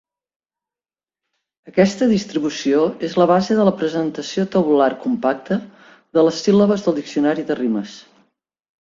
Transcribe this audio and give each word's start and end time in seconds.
Aquesta 1.71 2.07
distribució 2.13 2.81
és 3.09 3.15
la 3.23 3.29
base 3.33 3.59
de 3.61 3.67
la 3.69 3.75
presentació 3.83 4.49
tabular 4.59 4.91
compacta 5.07 5.63
de 6.19 6.29
les 6.29 6.45
síl·labes 6.49 6.91
del 6.91 7.03
diccionari 7.05 7.51
de 7.53 7.63
rimes. 7.65 7.99